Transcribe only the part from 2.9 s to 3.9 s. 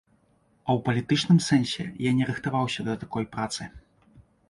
да такой працы.